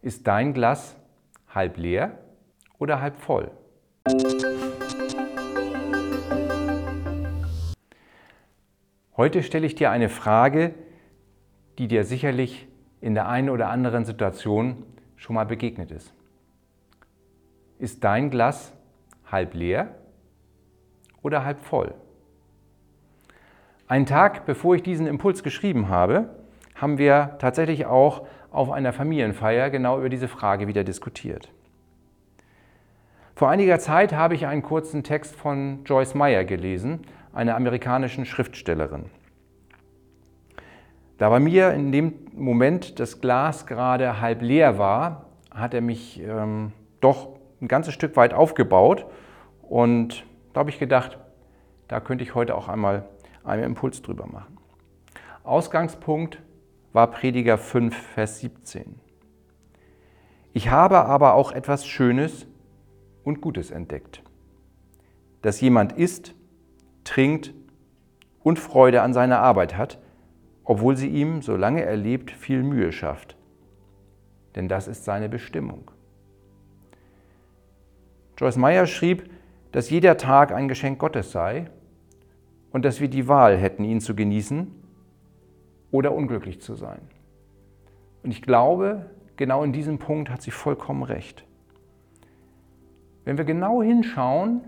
Ist 0.00 0.28
dein 0.28 0.54
Glas 0.54 0.96
halb 1.52 1.76
leer 1.76 2.18
oder 2.78 3.00
halb 3.00 3.16
voll? 3.16 3.50
Heute 9.16 9.42
stelle 9.42 9.66
ich 9.66 9.74
dir 9.74 9.90
eine 9.90 10.08
Frage, 10.08 10.74
die 11.78 11.88
dir 11.88 12.04
sicherlich 12.04 12.68
in 13.00 13.14
der 13.14 13.28
einen 13.28 13.50
oder 13.50 13.70
anderen 13.70 14.04
Situation 14.04 14.84
schon 15.16 15.34
mal 15.34 15.46
begegnet 15.46 15.90
ist. 15.90 16.14
Ist 17.80 18.04
dein 18.04 18.30
Glas 18.30 18.72
halb 19.26 19.54
leer 19.54 19.96
oder 21.22 21.44
halb 21.44 21.60
voll? 21.60 21.92
Einen 23.88 24.06
Tag 24.06 24.46
bevor 24.46 24.76
ich 24.76 24.84
diesen 24.84 25.08
Impuls 25.08 25.42
geschrieben 25.42 25.88
habe, 25.88 26.36
haben 26.76 26.98
wir 26.98 27.36
tatsächlich 27.40 27.86
auch 27.86 28.28
auf 28.50 28.70
einer 28.70 28.92
Familienfeier 28.92 29.70
genau 29.70 29.98
über 29.98 30.08
diese 30.08 30.28
Frage 30.28 30.68
wieder 30.68 30.84
diskutiert. 30.84 31.50
Vor 33.34 33.48
einiger 33.48 33.78
Zeit 33.78 34.12
habe 34.12 34.34
ich 34.34 34.46
einen 34.46 34.62
kurzen 34.62 35.04
Text 35.04 35.36
von 35.36 35.84
Joyce 35.84 36.14
Meyer 36.14 36.44
gelesen, 36.44 37.02
einer 37.32 37.54
amerikanischen 37.54 38.24
Schriftstellerin. 38.24 39.10
Da 41.18 41.28
bei 41.30 41.40
mir 41.40 41.72
in 41.72 41.92
dem 41.92 42.14
Moment 42.32 42.98
das 43.00 43.20
Glas 43.20 43.66
gerade 43.66 44.20
halb 44.20 44.42
leer 44.42 44.78
war, 44.78 45.26
hat 45.52 45.74
er 45.74 45.80
mich 45.80 46.20
ähm, 46.20 46.72
doch 47.00 47.36
ein 47.60 47.68
ganzes 47.68 47.94
Stück 47.94 48.16
weit 48.16 48.34
aufgebaut 48.34 49.06
und 49.62 50.24
da 50.52 50.60
habe 50.60 50.70
ich 50.70 50.78
gedacht, 50.78 51.18
da 51.88 52.00
könnte 52.00 52.24
ich 52.24 52.34
heute 52.34 52.54
auch 52.54 52.68
einmal 52.68 53.08
einen 53.44 53.64
Impuls 53.64 54.02
drüber 54.02 54.26
machen. 54.26 54.58
Ausgangspunkt 55.42 56.40
war 56.98 57.12
Prediger 57.12 57.58
5, 57.58 57.96
Vers 57.96 58.40
17. 58.40 58.96
Ich 60.52 60.68
habe 60.72 61.04
aber 61.04 61.34
auch 61.34 61.52
etwas 61.52 61.86
Schönes 61.86 62.48
und 63.22 63.40
Gutes 63.40 63.70
entdeckt, 63.70 64.24
dass 65.40 65.60
jemand 65.60 65.92
isst, 65.92 66.34
trinkt 67.04 67.54
und 68.42 68.58
Freude 68.58 69.02
an 69.02 69.12
seiner 69.12 69.38
Arbeit 69.38 69.76
hat, 69.76 70.00
obwohl 70.64 70.96
sie 70.96 71.06
ihm, 71.06 71.40
solange 71.40 71.84
er 71.84 71.96
lebt, 71.96 72.32
viel 72.32 72.64
Mühe 72.64 72.90
schafft. 72.90 73.36
Denn 74.56 74.66
das 74.66 74.88
ist 74.88 75.04
seine 75.04 75.28
Bestimmung. 75.28 75.92
Joyce 78.36 78.56
Meyer 78.56 78.88
schrieb, 78.88 79.30
dass 79.70 79.88
jeder 79.88 80.16
Tag 80.16 80.50
ein 80.50 80.66
Geschenk 80.66 80.98
Gottes 80.98 81.30
sei 81.30 81.70
und 82.72 82.84
dass 82.84 83.00
wir 83.00 83.06
die 83.06 83.28
Wahl 83.28 83.56
hätten, 83.56 83.84
ihn 83.84 84.00
zu 84.00 84.16
genießen 84.16 84.87
oder 85.90 86.12
unglücklich 86.12 86.60
zu 86.60 86.74
sein. 86.74 87.00
Und 88.22 88.30
ich 88.30 88.42
glaube, 88.42 89.10
genau 89.36 89.62
in 89.62 89.72
diesem 89.72 89.98
Punkt 89.98 90.30
hat 90.30 90.42
sie 90.42 90.50
vollkommen 90.50 91.02
recht. 91.02 91.44
Wenn 93.24 93.38
wir 93.38 93.44
genau 93.44 93.82
hinschauen, 93.82 94.62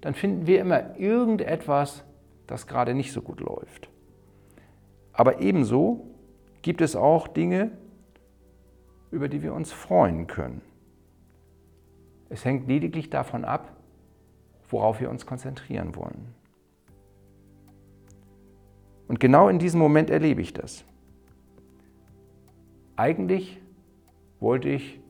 dann 0.00 0.14
finden 0.14 0.46
wir 0.46 0.60
immer 0.60 0.98
irgendetwas, 0.98 2.04
das 2.46 2.66
gerade 2.66 2.94
nicht 2.94 3.12
so 3.12 3.22
gut 3.22 3.40
läuft. 3.40 3.88
Aber 5.12 5.40
ebenso 5.40 6.06
gibt 6.62 6.80
es 6.80 6.96
auch 6.96 7.28
Dinge, 7.28 7.70
über 9.10 9.28
die 9.28 9.42
wir 9.42 9.54
uns 9.54 9.72
freuen 9.72 10.26
können. 10.26 10.60
Es 12.28 12.44
hängt 12.44 12.66
lediglich 12.66 13.10
davon 13.10 13.44
ab, 13.44 13.76
worauf 14.68 15.00
wir 15.00 15.08
uns 15.08 15.24
konzentrieren 15.24 15.94
wollen. 15.94 16.34
Und 19.08 19.20
genau 19.20 19.48
in 19.48 19.58
diesem 19.58 19.80
Moment 19.80 20.10
erlebe 20.10 20.40
ich 20.40 20.52
das. 20.52 20.84
Eigentlich 22.96 23.60
wollte 24.40 24.68
ich 24.68 25.00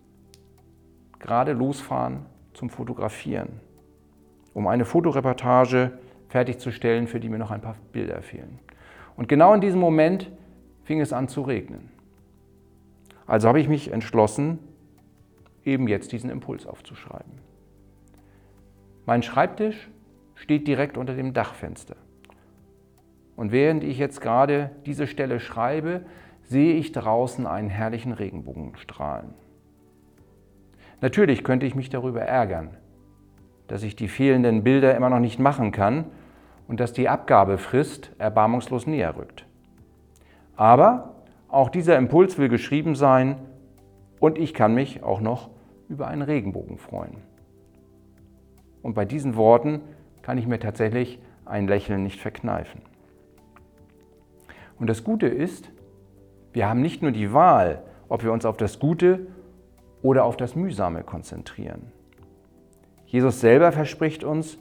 gerade 1.18 1.52
losfahren 1.52 2.26
zum 2.54 2.70
Fotografieren, 2.70 3.60
um 4.52 4.66
eine 4.66 4.84
Fotoreportage 4.84 5.98
fertigzustellen, 6.28 7.06
für 7.06 7.20
die 7.20 7.28
mir 7.28 7.38
noch 7.38 7.50
ein 7.50 7.60
paar 7.60 7.76
Bilder 7.92 8.22
fehlen. 8.22 8.58
Und 9.16 9.28
genau 9.28 9.54
in 9.54 9.60
diesem 9.60 9.80
Moment 9.80 10.30
fing 10.84 11.00
es 11.00 11.12
an 11.12 11.28
zu 11.28 11.42
regnen. 11.42 11.90
Also 13.26 13.48
habe 13.48 13.60
ich 13.60 13.68
mich 13.68 13.92
entschlossen, 13.92 14.58
eben 15.64 15.88
jetzt 15.88 16.12
diesen 16.12 16.30
Impuls 16.30 16.66
aufzuschreiben. 16.66 17.32
Mein 19.06 19.22
Schreibtisch 19.22 19.90
steht 20.34 20.66
direkt 20.66 20.98
unter 20.98 21.14
dem 21.14 21.32
Dachfenster. 21.32 21.96
Und 23.36 23.52
während 23.52 23.82
ich 23.84 23.98
jetzt 23.98 24.20
gerade 24.20 24.70
diese 24.86 25.06
Stelle 25.06 25.40
schreibe, 25.40 26.02
sehe 26.42 26.74
ich 26.74 26.92
draußen 26.92 27.46
einen 27.46 27.70
herrlichen 27.70 28.12
Regenbogen 28.12 28.76
strahlen. 28.76 29.34
Natürlich 31.00 31.42
könnte 31.44 31.66
ich 31.66 31.74
mich 31.74 31.90
darüber 31.90 32.22
ärgern, 32.22 32.76
dass 33.66 33.82
ich 33.82 33.96
die 33.96 34.08
fehlenden 34.08 34.62
Bilder 34.62 34.94
immer 34.94 35.10
noch 35.10 35.18
nicht 35.18 35.38
machen 35.38 35.72
kann 35.72 36.06
und 36.68 36.80
dass 36.80 36.92
die 36.92 37.08
Abgabefrist 37.08 38.12
erbarmungslos 38.18 38.86
näher 38.86 39.16
rückt. 39.16 39.46
Aber 40.56 41.16
auch 41.48 41.68
dieser 41.68 41.96
Impuls 41.96 42.38
will 42.38 42.48
geschrieben 42.48 42.94
sein 42.94 43.36
und 44.20 44.38
ich 44.38 44.54
kann 44.54 44.74
mich 44.74 45.02
auch 45.02 45.20
noch 45.20 45.50
über 45.88 46.08
einen 46.08 46.22
Regenbogen 46.22 46.78
freuen. 46.78 47.16
Und 48.82 48.94
bei 48.94 49.04
diesen 49.04 49.36
Worten 49.36 49.80
kann 50.22 50.38
ich 50.38 50.46
mir 50.46 50.58
tatsächlich 50.58 51.18
ein 51.44 51.66
Lächeln 51.68 52.02
nicht 52.02 52.20
verkneifen. 52.20 52.80
Und 54.78 54.88
das 54.88 55.04
Gute 55.04 55.26
ist, 55.26 55.70
wir 56.52 56.68
haben 56.68 56.80
nicht 56.80 57.02
nur 57.02 57.12
die 57.12 57.32
Wahl, 57.32 57.82
ob 58.08 58.22
wir 58.22 58.32
uns 58.32 58.44
auf 58.44 58.56
das 58.56 58.78
Gute 58.78 59.26
oder 60.02 60.24
auf 60.24 60.36
das 60.36 60.54
Mühsame 60.54 61.02
konzentrieren. 61.02 61.92
Jesus 63.06 63.40
selber 63.40 63.72
verspricht 63.72 64.24
uns, 64.24 64.58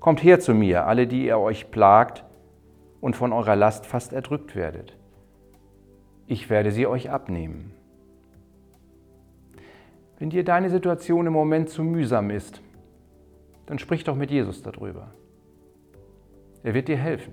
Kommt 0.00 0.22
her 0.22 0.40
zu 0.40 0.54
mir, 0.54 0.86
alle, 0.86 1.06
die 1.06 1.26
ihr 1.26 1.38
euch 1.38 1.70
plagt 1.70 2.24
und 3.02 3.16
von 3.16 3.34
eurer 3.34 3.54
Last 3.54 3.84
fast 3.84 4.14
erdrückt 4.14 4.56
werdet. 4.56 4.96
Ich 6.26 6.48
werde 6.48 6.72
sie 6.72 6.86
euch 6.86 7.10
abnehmen. 7.10 7.74
Wenn 10.18 10.30
dir 10.30 10.42
deine 10.42 10.70
Situation 10.70 11.26
im 11.26 11.34
Moment 11.34 11.68
zu 11.68 11.82
mühsam 11.82 12.30
ist, 12.30 12.62
dann 13.66 13.78
sprich 13.78 14.04
doch 14.04 14.16
mit 14.16 14.30
Jesus 14.30 14.62
darüber. 14.62 15.12
Er 16.62 16.72
wird 16.74 16.88
dir 16.88 16.96
helfen. 16.96 17.32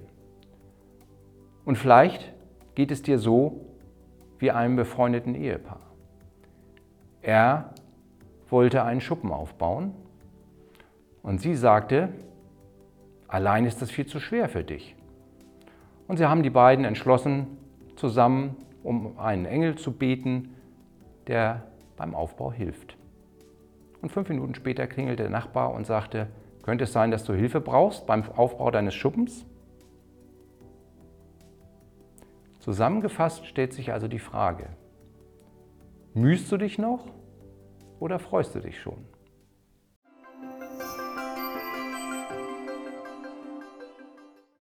Und 1.67 1.77
vielleicht 1.77 2.33
geht 2.75 2.91
es 2.91 3.01
dir 3.01 3.19
so 3.19 3.65
wie 4.39 4.51
einem 4.51 4.77
befreundeten 4.77 5.35
Ehepaar. 5.35 5.81
Er 7.21 7.73
wollte 8.49 8.83
einen 8.83 9.01
Schuppen 9.01 9.33
aufbauen 9.33 9.93
und 11.23 11.41
sie 11.41 11.55
sagte, 11.55 12.07
allein 13.27 13.65
ist 13.65 13.81
das 13.81 13.91
viel 13.91 14.05
zu 14.05 14.21
schwer 14.21 14.47
für 14.47 14.63
dich. 14.63 14.95
Und 16.07 16.15
sie 16.15 16.27
haben 16.27 16.41
die 16.41 16.49
beiden 16.49 16.85
entschlossen, 16.85 17.57
zusammen 17.97 18.55
um 18.81 19.19
einen 19.19 19.45
Engel 19.45 19.75
zu 19.75 19.91
beten, 19.91 20.55
der 21.27 21.63
beim 21.97 22.15
Aufbau 22.15 22.53
hilft. 22.53 22.95
Und 24.01 24.13
fünf 24.13 24.29
Minuten 24.29 24.55
später 24.55 24.87
klingelte 24.87 25.23
der 25.23 25.31
Nachbar 25.33 25.73
und 25.73 25.85
sagte, 25.85 26.27
könnte 26.63 26.85
es 26.85 26.93
sein, 26.93 27.11
dass 27.11 27.25
du 27.25 27.33
Hilfe 27.33 27.59
brauchst 27.59 28.07
beim 28.07 28.23
Aufbau 28.37 28.71
deines 28.71 28.95
Schuppens? 28.95 29.45
Zusammengefasst 32.67 33.45
stellt 33.45 33.71
sich 33.71 33.93
also 33.93 34.09
die 34.09 34.19
Frage, 34.19 34.67
mühst 36.13 36.51
du 36.51 36.57
dich 36.57 36.77
noch 36.77 37.13
oder 37.97 38.19
freust 38.19 38.55
du 38.55 38.59
dich 38.59 38.77
schon? 38.77 39.05